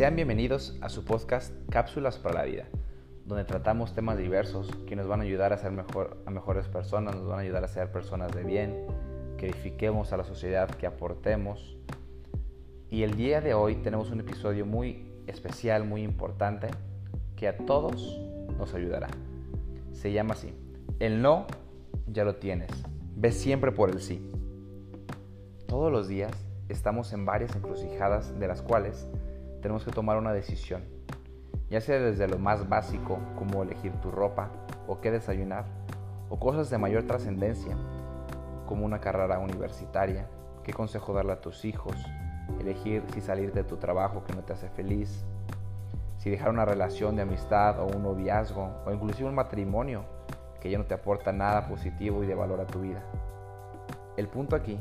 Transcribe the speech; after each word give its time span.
Sean 0.00 0.16
bienvenidos 0.16 0.78
a 0.80 0.88
su 0.88 1.04
podcast 1.04 1.52
Cápsulas 1.68 2.16
para 2.16 2.36
la 2.36 2.44
Vida, 2.46 2.64
donde 3.26 3.44
tratamos 3.44 3.94
temas 3.94 4.16
diversos 4.16 4.70
que 4.86 4.96
nos 4.96 5.06
van 5.06 5.20
a 5.20 5.24
ayudar 5.24 5.52
a 5.52 5.58
ser 5.58 5.72
mejor, 5.72 6.16
a 6.24 6.30
mejores 6.30 6.68
personas, 6.68 7.16
nos 7.16 7.26
van 7.26 7.40
a 7.40 7.42
ayudar 7.42 7.64
a 7.64 7.68
ser 7.68 7.92
personas 7.92 8.32
de 8.34 8.42
bien, 8.42 8.86
que 9.36 9.48
edifiquemos 9.48 10.10
a 10.14 10.16
la 10.16 10.24
sociedad, 10.24 10.70
que 10.70 10.86
aportemos. 10.86 11.76
Y 12.88 13.02
el 13.02 13.14
día 13.14 13.42
de 13.42 13.52
hoy 13.52 13.74
tenemos 13.74 14.10
un 14.10 14.20
episodio 14.20 14.64
muy 14.64 15.06
especial, 15.26 15.84
muy 15.84 16.02
importante, 16.02 16.68
que 17.36 17.46
a 17.46 17.58
todos 17.58 18.22
nos 18.56 18.72
ayudará. 18.72 19.08
Se 19.92 20.12
llama 20.12 20.32
así, 20.32 20.54
el 20.98 21.20
no 21.20 21.46
ya 22.06 22.24
lo 22.24 22.36
tienes, 22.36 22.70
ve 23.16 23.32
siempre 23.32 23.70
por 23.70 23.90
el 23.90 24.00
sí. 24.00 24.32
Todos 25.66 25.92
los 25.92 26.08
días 26.08 26.32
estamos 26.70 27.12
en 27.12 27.26
varias 27.26 27.54
encrucijadas 27.54 28.40
de 28.40 28.48
las 28.48 28.62
cuales 28.62 29.06
tenemos 29.60 29.84
que 29.84 29.90
tomar 29.90 30.16
una 30.16 30.32
decisión, 30.32 30.84
ya 31.68 31.80
sea 31.80 31.98
desde 31.98 32.26
lo 32.26 32.38
más 32.38 32.68
básico 32.68 33.18
como 33.36 33.62
elegir 33.62 33.92
tu 34.00 34.10
ropa 34.10 34.50
o 34.86 35.00
qué 35.00 35.10
desayunar, 35.10 35.64
o 36.28 36.38
cosas 36.38 36.70
de 36.70 36.78
mayor 36.78 37.04
trascendencia 37.04 37.76
como 38.66 38.84
una 38.86 39.00
carrera 39.00 39.38
universitaria, 39.38 40.28
qué 40.64 40.72
consejo 40.72 41.12
darle 41.12 41.32
a 41.32 41.40
tus 41.40 41.64
hijos, 41.64 41.96
elegir 42.60 43.04
si 43.12 43.20
salir 43.20 43.52
de 43.52 43.64
tu 43.64 43.76
trabajo 43.76 44.24
que 44.24 44.32
no 44.32 44.42
te 44.42 44.52
hace 44.52 44.68
feliz, 44.70 45.24
si 46.18 46.30
dejar 46.30 46.50
una 46.50 46.64
relación 46.64 47.16
de 47.16 47.22
amistad 47.22 47.80
o 47.80 47.86
un 47.86 48.02
noviazgo 48.02 48.70
o 48.86 48.92
inclusive 48.92 49.28
un 49.28 49.34
matrimonio 49.34 50.04
que 50.60 50.70
ya 50.70 50.78
no 50.78 50.84
te 50.84 50.94
aporta 50.94 51.32
nada 51.32 51.66
positivo 51.66 52.22
y 52.22 52.26
de 52.26 52.34
valor 52.34 52.60
a 52.60 52.66
tu 52.66 52.80
vida. 52.80 53.02
El 54.16 54.28
punto 54.28 54.54
aquí 54.54 54.78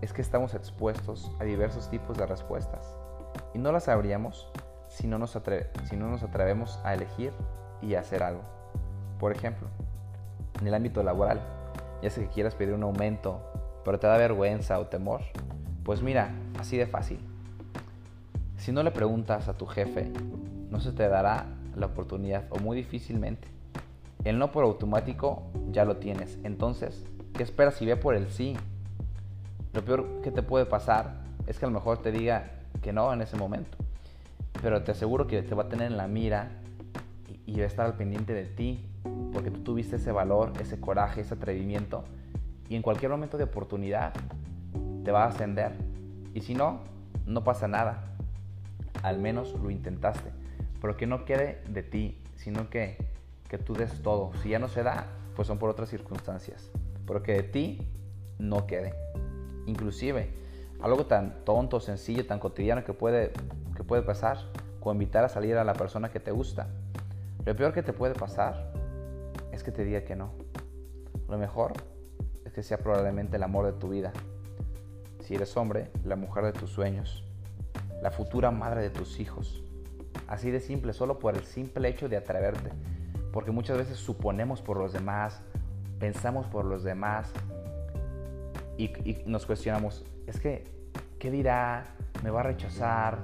es 0.00 0.12
que 0.12 0.22
estamos 0.22 0.54
expuestos 0.54 1.32
a 1.40 1.44
diversos 1.44 1.90
tipos 1.90 2.16
de 2.16 2.26
respuestas 2.26 2.96
y 3.56 3.58
no 3.58 3.72
las 3.72 3.84
sabríamos 3.84 4.46
si 4.88 5.06
no 5.06 5.18
nos, 5.18 5.30
si 5.88 5.96
no 5.96 6.10
nos 6.10 6.22
atrevemos 6.22 6.78
a 6.84 6.92
elegir 6.92 7.32
y 7.80 7.94
hacer 7.94 8.22
algo. 8.22 8.42
Por 9.18 9.32
ejemplo, 9.32 9.68
en 10.60 10.66
el 10.66 10.74
ámbito 10.74 11.02
laboral, 11.02 11.40
ya 12.02 12.10
sea 12.10 12.24
que 12.24 12.28
quieras 12.28 12.54
pedir 12.54 12.74
un 12.74 12.82
aumento, 12.82 13.40
pero 13.82 13.98
te 13.98 14.06
da 14.06 14.18
vergüenza 14.18 14.78
o 14.78 14.88
temor, 14.88 15.22
pues 15.84 16.02
mira, 16.02 16.34
así 16.60 16.76
de 16.76 16.86
fácil. 16.86 17.18
Si 18.58 18.72
no 18.72 18.82
le 18.82 18.90
preguntas 18.90 19.48
a 19.48 19.56
tu 19.56 19.64
jefe, 19.64 20.12
no 20.68 20.78
se 20.80 20.92
te 20.92 21.08
dará 21.08 21.46
la 21.74 21.86
oportunidad 21.86 22.44
o 22.50 22.58
muy 22.58 22.76
difícilmente. 22.76 23.48
El 24.24 24.38
no 24.38 24.52
por 24.52 24.64
automático 24.64 25.44
ya 25.70 25.86
lo 25.86 25.96
tienes. 25.96 26.38
Entonces, 26.44 27.06
¿qué 27.32 27.42
esperas 27.42 27.76
si 27.76 27.86
ve 27.86 27.96
por 27.96 28.16
el 28.16 28.28
sí? 28.30 28.54
Lo 29.72 29.82
peor 29.82 30.20
que 30.20 30.30
te 30.30 30.42
puede 30.42 30.66
pasar 30.66 31.24
es 31.46 31.58
que 31.58 31.64
a 31.64 31.68
lo 31.68 31.74
mejor 31.74 32.02
te 32.02 32.12
diga 32.12 32.55
que 32.86 32.92
no 32.92 33.12
en 33.12 33.20
ese 33.20 33.36
momento. 33.36 33.76
Pero 34.62 34.84
te 34.84 34.92
aseguro 34.92 35.26
que 35.26 35.42
te 35.42 35.56
va 35.56 35.64
a 35.64 35.68
tener 35.68 35.90
en 35.90 35.96
la 35.96 36.06
mira 36.06 36.50
y, 37.44 37.56
va 37.56 37.64
a 37.64 37.66
estar 37.66 37.84
al 37.84 37.96
pendiente 37.96 38.32
de 38.32 38.44
ti 38.44 38.88
porque 39.32 39.50
tú 39.50 39.64
tuviste 39.64 39.96
ese 39.96 40.12
valor, 40.12 40.52
ese 40.60 40.78
coraje, 40.78 41.22
ese 41.22 41.34
atrevimiento 41.34 42.04
y 42.68 42.76
en 42.76 42.82
cualquier 42.82 43.10
momento 43.10 43.38
de 43.38 43.44
oportunidad 43.44 44.12
te 45.04 45.10
va 45.10 45.24
a 45.24 45.26
ascender. 45.26 45.72
Y 46.32 46.42
si 46.42 46.54
no, 46.54 46.78
no 47.26 47.42
pasa 47.42 47.66
nada. 47.66 48.04
Al 49.02 49.18
menos 49.18 49.52
lo 49.60 49.70
intentaste. 49.70 50.30
Pero 50.80 50.96
que 50.96 51.08
no 51.08 51.24
quede 51.24 51.62
de 51.68 51.82
ti, 51.82 52.22
sino 52.36 52.70
que, 52.70 52.98
que 53.48 53.58
tú 53.58 53.74
des 53.74 54.00
todo. 54.00 54.30
Si 54.44 54.50
ya 54.50 54.60
no 54.60 54.68
se 54.68 54.84
da, 54.84 55.08
pues 55.34 55.48
son 55.48 55.58
por 55.58 55.70
otras 55.70 55.88
circunstancias. 55.88 56.70
Pero 57.04 57.24
que 57.24 57.32
de 57.32 57.42
ti 57.42 57.88
no 58.38 58.68
quede. 58.68 58.94
Inclusive, 59.66 60.45
algo 60.80 61.06
tan 61.06 61.44
tonto, 61.44 61.80
sencillo, 61.80 62.26
tan 62.26 62.38
cotidiano 62.38 62.84
que 62.84 62.92
puede, 62.92 63.32
que 63.76 63.84
puede 63.84 64.02
pasar, 64.02 64.38
como 64.80 64.94
invitar 64.94 65.24
a 65.24 65.28
salir 65.28 65.56
a 65.56 65.64
la 65.64 65.74
persona 65.74 66.10
que 66.10 66.20
te 66.20 66.30
gusta. 66.30 66.68
Lo 67.44 67.54
peor 67.56 67.72
que 67.72 67.82
te 67.82 67.92
puede 67.92 68.14
pasar 68.14 68.72
es 69.52 69.62
que 69.62 69.72
te 69.72 69.84
diga 69.84 70.02
que 70.02 70.16
no. 70.16 70.32
Lo 71.28 71.38
mejor 71.38 71.72
es 72.44 72.52
que 72.52 72.62
sea 72.62 72.78
probablemente 72.78 73.36
el 73.36 73.42
amor 73.42 73.66
de 73.66 73.72
tu 73.72 73.88
vida. 73.88 74.12
Si 75.20 75.34
eres 75.34 75.56
hombre, 75.56 75.90
la 76.04 76.16
mujer 76.16 76.44
de 76.44 76.52
tus 76.52 76.70
sueños, 76.70 77.24
la 78.02 78.10
futura 78.10 78.50
madre 78.50 78.82
de 78.82 78.90
tus 78.90 79.18
hijos. 79.18 79.62
Así 80.28 80.50
de 80.50 80.60
simple, 80.60 80.92
solo 80.92 81.18
por 81.18 81.36
el 81.36 81.44
simple 81.44 81.88
hecho 81.88 82.08
de 82.08 82.16
atreverte. 82.16 82.70
Porque 83.32 83.50
muchas 83.50 83.76
veces 83.76 83.96
suponemos 83.96 84.62
por 84.62 84.76
los 84.76 84.92
demás, 84.92 85.40
pensamos 85.98 86.46
por 86.46 86.64
los 86.64 86.84
demás, 86.84 87.32
y, 88.78 89.22
nos 89.26 89.46
cuestionamos, 89.46 90.04
es 90.26 90.40
que, 90.40 90.64
¿qué 91.18 91.30
dirá? 91.30 91.84
¿Me 92.22 92.30
va 92.30 92.40
a 92.40 92.42
rechazar? 92.44 93.18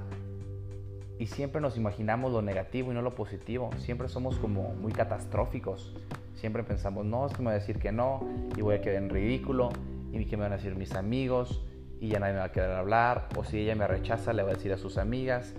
Y 1.19 1.27
siempre 1.27 1.61
nos 1.61 1.77
imaginamos 1.77 2.33
lo 2.33 2.43
negativo 2.43 2.91
y 2.91 2.95
no 2.95 3.03
lo 3.03 3.15
positivo. 3.15 3.71
Siempre 3.79 4.09
somos 4.09 4.39
como 4.39 4.75
muy 4.75 4.93
catastróficos. 4.93 5.95
Siempre 6.35 6.65
pensamos, 6.65 7.05
no, 7.05 7.27
es 7.27 7.33
que 7.33 7.43
me 7.43 7.51
a 7.51 7.55
decir 7.55 7.79
que 7.79 7.93
no 7.93 8.27
y 8.57 8.61
voy 8.63 8.77
a 8.77 8.81
quedar 8.81 9.03
en 9.03 9.11
ridículo 9.11 9.71
y 10.13 10.25
que 10.25 10.37
me 10.37 10.43
van 10.43 10.53
a 10.53 10.57
decir 10.57 10.75
mis 10.75 10.95
amigos 10.95 11.65
y 12.01 12.09
ya 12.09 12.19
nadie 12.19 12.33
me 12.33 12.41
va 12.41 12.47
a 12.47 12.53
querer 12.53 12.73
hablar. 12.73 13.29
O 13.37 13.45
si 13.45 13.59
ella 13.59 13.75
me 13.77 13.87
rechaza, 13.87 14.33
le 14.33 14.43
va 14.43 14.51
a 14.51 14.55
decir 14.55 14.73
a 14.73 14.79
sus 14.79 14.99
amigas 14.99 15.55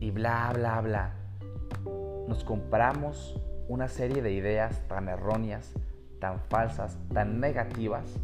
y 0.00 0.10
bla, 0.10 0.50
bla, 0.54 0.80
bla. 0.80 1.14
Nos 2.28 2.44
compramos 2.44 3.40
una 3.68 3.88
serie 3.88 4.22
de 4.22 4.32
ideas 4.32 4.82
tan 4.88 5.08
erróneas, 5.08 5.74
tan 6.18 6.40
falsas, 6.40 6.98
tan 7.12 7.40
negativas 7.40 8.18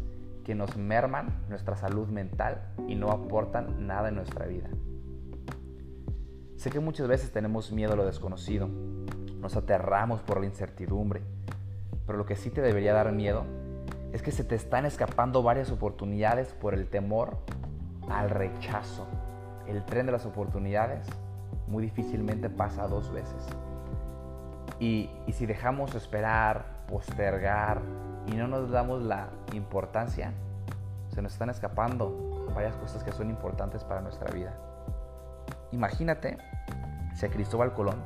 que 0.49 0.55
nos 0.55 0.77
merman 0.77 1.43
nuestra 1.47 1.75
salud 1.75 2.07
mental 2.07 2.73
y 2.87 2.95
no 2.95 3.11
aportan 3.11 3.85
nada 3.85 4.09
en 4.09 4.15
nuestra 4.15 4.47
vida. 4.47 4.67
Sé 6.55 6.71
que 6.71 6.79
muchas 6.79 7.07
veces 7.07 7.31
tenemos 7.31 7.71
miedo 7.71 7.93
a 7.93 7.95
lo 7.95 8.03
desconocido, 8.03 8.67
nos 8.67 9.55
aterramos 9.55 10.21
por 10.21 10.39
la 10.39 10.47
incertidumbre, 10.47 11.21
pero 12.07 12.17
lo 12.17 12.25
que 12.25 12.35
sí 12.35 12.49
te 12.49 12.61
debería 12.61 12.93
dar 12.93 13.11
miedo 13.11 13.45
es 14.11 14.23
que 14.23 14.31
se 14.31 14.43
te 14.43 14.55
están 14.55 14.87
escapando 14.87 15.43
varias 15.43 15.69
oportunidades 15.69 16.51
por 16.53 16.73
el 16.73 16.87
temor 16.87 17.37
al 18.09 18.31
rechazo. 18.31 19.05
El 19.67 19.85
tren 19.85 20.07
de 20.07 20.13
las 20.13 20.25
oportunidades 20.25 21.05
muy 21.67 21.83
difícilmente 21.83 22.49
pasa 22.49 22.87
dos 22.87 23.13
veces. 23.13 23.45
Y, 24.79 25.11
y 25.27 25.33
si 25.33 25.45
dejamos 25.45 25.93
esperar, 25.93 26.87
postergar, 26.87 27.83
y 28.27 28.35
no 28.35 28.47
nos 28.47 28.69
damos 28.69 29.01
la 29.01 29.29
importancia, 29.53 30.33
se 31.09 31.21
nos 31.21 31.33
están 31.33 31.49
escapando 31.49 32.47
varias 32.53 32.75
cosas 32.75 33.03
que 33.03 33.11
son 33.11 33.29
importantes 33.29 33.83
para 33.83 34.01
nuestra 34.01 34.31
vida. 34.31 34.53
Imagínate 35.71 36.37
si 37.15 37.25
a 37.25 37.29
Cristóbal 37.29 37.73
Colón 37.73 38.01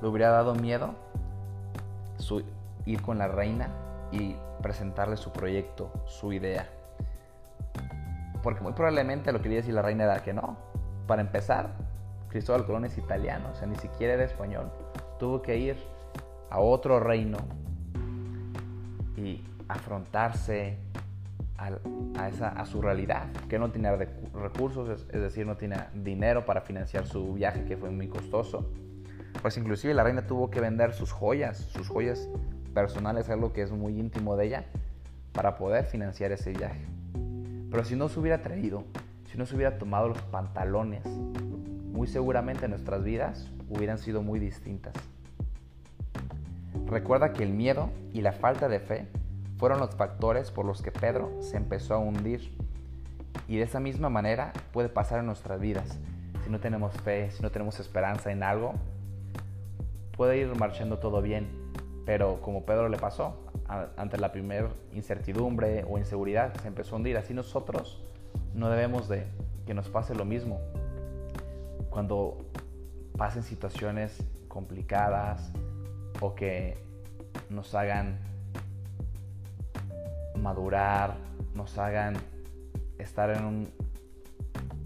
le 0.00 0.08
hubiera 0.08 0.30
dado 0.30 0.54
miedo 0.54 0.94
ir 2.84 3.02
con 3.02 3.18
la 3.18 3.28
reina 3.28 3.68
y 4.10 4.36
presentarle 4.62 5.16
su 5.16 5.32
proyecto, 5.32 5.90
su 6.06 6.32
idea. 6.32 6.66
Porque 8.42 8.60
muy 8.60 8.72
probablemente 8.72 9.32
lo 9.32 9.38
que 9.38 9.44
quería 9.44 9.58
decir 9.58 9.74
la 9.74 9.82
reina 9.82 10.04
era 10.04 10.22
que 10.22 10.32
no. 10.32 10.56
Para 11.06 11.22
empezar, 11.22 11.70
Cristóbal 12.28 12.64
Colón 12.66 12.84
es 12.84 12.96
italiano, 12.98 13.50
o 13.52 13.54
sea, 13.54 13.66
ni 13.66 13.76
siquiera 13.76 14.14
era 14.14 14.24
español. 14.24 14.70
Tuvo 15.18 15.42
que 15.42 15.56
ir 15.56 15.76
a 16.50 16.60
otro 16.60 17.00
reino 17.00 17.38
y 19.16 19.42
afrontarse 19.68 20.76
a, 21.58 22.28
esa, 22.28 22.48
a 22.48 22.66
su 22.66 22.82
realidad, 22.82 23.28
que 23.48 23.58
no 23.58 23.70
tenía 23.70 23.96
recursos, 23.96 25.06
es, 25.10 25.20
decir, 25.20 25.46
no 25.46 25.56
tenía 25.56 25.90
dinero 25.94 26.44
para 26.44 26.60
financiar 26.60 27.06
su 27.06 27.34
viaje 27.34 27.64
que 27.64 27.76
fue 27.76 27.90
muy 27.90 28.08
costoso. 28.08 28.70
Pues 29.40 29.56
inclusive 29.56 29.94
la 29.94 30.02
reina 30.02 30.26
tuvo 30.26 30.50
que 30.50 30.60
vender 30.60 30.92
sus 30.92 31.12
joyas, 31.12 31.58
sus 31.58 31.88
joyas 31.88 32.28
personales, 32.74 33.28
algo 33.30 33.52
que 33.52 33.62
es 33.62 33.70
muy 33.70 33.98
íntimo 33.98 34.36
de 34.36 34.46
ella, 34.46 34.64
para 35.32 35.56
poder 35.56 35.84
financiar 35.84 36.32
ese 36.32 36.52
viaje. 36.52 36.84
Pero 37.70 37.84
si 37.84 37.96
no 37.96 38.08
se 38.08 38.20
hubiera 38.20 38.42
traído, 38.42 38.84
si 39.30 39.38
no 39.38 39.46
se 39.46 39.56
hubiera 39.56 39.78
tomado 39.78 40.08
los 40.08 40.20
pantalones, 40.22 41.06
muy 41.06 42.06
seguramente 42.06 42.68
nuestras 42.68 43.02
vidas 43.02 43.50
hubieran 43.68 43.98
sido 43.98 44.22
muy 44.22 44.38
distintas. 44.38 44.94
Recuerda 46.86 47.32
que 47.32 47.42
el 47.42 47.50
miedo 47.50 47.90
y 48.12 48.20
la 48.20 48.32
falta 48.32 48.68
de 48.68 48.78
fe 48.78 49.08
fueron 49.56 49.80
los 49.80 49.94
factores 49.96 50.52
por 50.52 50.64
los 50.64 50.82
que 50.82 50.92
Pedro 50.92 51.32
se 51.40 51.56
empezó 51.56 51.94
a 51.94 51.98
hundir. 51.98 52.56
Y 53.48 53.56
de 53.56 53.64
esa 53.64 53.80
misma 53.80 54.08
manera 54.08 54.52
puede 54.72 54.88
pasar 54.88 55.18
en 55.20 55.26
nuestras 55.26 55.60
vidas. 55.60 55.98
Si 56.44 56.50
no 56.50 56.60
tenemos 56.60 56.94
fe, 57.00 57.30
si 57.32 57.42
no 57.42 57.50
tenemos 57.50 57.80
esperanza 57.80 58.30
en 58.30 58.44
algo, 58.44 58.74
puede 60.16 60.38
ir 60.38 60.54
marchando 60.54 60.98
todo 60.98 61.22
bien. 61.22 61.48
Pero 62.04 62.40
como 62.40 62.64
Pedro 62.64 62.88
le 62.88 62.98
pasó, 62.98 63.36
ante 63.96 64.16
la 64.16 64.30
primera 64.30 64.68
incertidumbre 64.92 65.84
o 65.88 65.98
inseguridad, 65.98 66.54
se 66.54 66.68
empezó 66.68 66.94
a 66.94 66.98
hundir. 66.98 67.16
Así 67.16 67.34
nosotros 67.34 68.00
no 68.54 68.70
debemos 68.70 69.08
de 69.08 69.26
que 69.66 69.74
nos 69.74 69.88
pase 69.88 70.14
lo 70.14 70.24
mismo. 70.24 70.60
Cuando 71.90 72.38
pasen 73.16 73.42
situaciones 73.42 74.22
complicadas 74.46 75.52
o 76.20 76.34
que 76.34 76.76
nos 77.50 77.74
hagan 77.74 78.18
madurar, 80.36 81.16
nos 81.54 81.76
hagan 81.78 82.16
estar 82.98 83.30
en 83.30 83.44
un, 83.44 83.68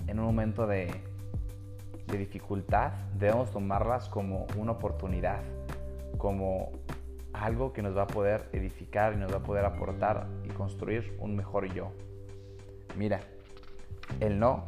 en 0.06 0.18
un 0.18 0.24
momento 0.24 0.66
de, 0.66 0.90
de 2.06 2.18
dificultad 2.18 2.92
debemos 3.18 3.50
tomarlas 3.50 4.08
como 4.08 4.46
una 4.56 4.72
oportunidad, 4.72 5.42
como 6.18 6.72
algo 7.32 7.72
que 7.72 7.82
nos 7.82 7.96
va 7.96 8.02
a 8.02 8.06
poder 8.06 8.48
edificar 8.52 9.12
y 9.14 9.16
nos 9.16 9.32
va 9.32 9.38
a 9.38 9.42
poder 9.42 9.64
aportar 9.64 10.26
y 10.44 10.48
construir 10.48 11.16
un 11.20 11.36
mejor 11.36 11.72
yo. 11.72 11.92
Mira, 12.96 13.20
el 14.18 14.38
no 14.38 14.64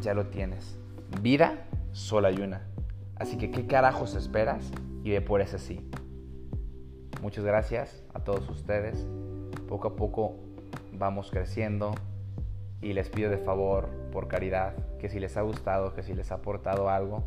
ya 0.00 0.14
lo 0.14 0.26
tienes. 0.26 0.78
Vida 1.22 1.66
solo 1.92 2.28
hay 2.28 2.40
una. 2.40 2.66
Así 3.16 3.38
que, 3.38 3.50
¿qué 3.50 3.66
carajos 3.66 4.16
esperas? 4.16 4.70
Y 5.04 5.10
ve 5.10 5.20
por 5.20 5.40
ese 5.42 5.58
sí. 5.58 5.88
Muchas 7.22 7.44
gracias 7.44 8.02
a 8.14 8.24
todos 8.24 8.48
ustedes. 8.48 9.06
Poco 9.68 9.88
a 9.88 9.96
poco 9.96 10.34
vamos 10.92 11.30
creciendo 11.30 11.94
y 12.80 12.94
les 12.94 13.10
pido 13.10 13.30
de 13.30 13.38
favor, 13.38 13.88
por 14.12 14.28
caridad, 14.28 14.74
que 14.98 15.08
si 15.08 15.20
les 15.20 15.36
ha 15.36 15.42
gustado, 15.42 15.94
que 15.94 16.02
si 16.02 16.14
les 16.14 16.32
ha 16.32 16.36
aportado 16.36 16.88
algo, 16.88 17.22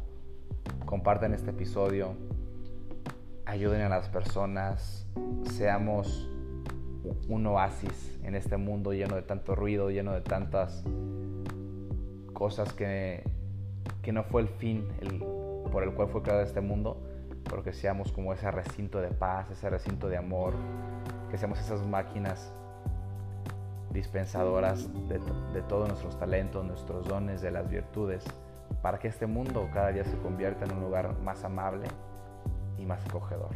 compartan 0.86 1.34
este 1.34 1.52
episodio, 1.52 2.16
ayuden 3.46 3.82
a 3.82 3.90
las 3.90 4.10
personas, 4.10 5.08
seamos 5.56 6.30
un 7.28 7.46
oasis 7.46 8.20
en 8.24 8.36
este 8.36 8.58
mundo 8.58 8.94
lleno 8.94 9.16
de 9.16 9.22
tanto 9.22 9.56
ruido, 9.56 9.90
lleno 9.90 10.14
de 10.14 10.22
tantas 10.22 10.84
cosas 12.34 12.74
que, 12.74 13.24
que 14.02 14.12
no 14.12 14.24
fue 14.24 14.42
el 14.42 14.48
fin 14.48 14.88
por 15.72 15.84
el 15.84 15.94
cual 15.94 16.10
fue 16.10 16.22
creado 16.24 16.42
este 16.42 16.62
mundo, 16.62 17.02
pero 17.50 17.64
que 17.64 17.74
seamos 17.74 18.12
como 18.12 18.34
ese 18.34 18.50
recinto 18.52 19.00
de 19.00 19.10
paz, 19.10 19.50
ese 19.52 19.70
recinto 19.70 20.08
de 20.08 20.18
amor, 20.18 20.54
que 21.30 21.38
seamos 21.38 21.60
esas 21.60 21.86
máquinas 21.86 22.52
dispensadoras 23.92 24.88
de, 25.08 25.20
de 25.54 25.62
todos 25.64 25.88
nuestros 25.88 26.18
talentos, 26.20 26.66
nuestros 26.66 27.08
dones, 27.08 27.42
de 27.42 27.52
las 27.52 27.70
virtudes, 27.70 28.24
para 28.82 29.00
que 29.00 29.08
este 29.08 29.28
mundo 29.28 29.70
cada 29.74 29.92
día 29.92 30.04
se 30.04 30.18
convierta 30.18 30.66
en 30.66 30.74
un 30.74 30.82
lugar 30.82 31.18
más 31.20 31.44
amable 31.44 31.88
y 32.78 32.86
más 32.86 33.06
acogedor. 33.08 33.50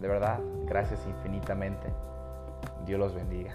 De 0.00 0.08
verdad, 0.08 0.40
gracias 0.66 1.06
infinitamente. 1.06 1.86
Dios 2.84 2.98
los 2.98 3.14
bendiga. 3.14 3.54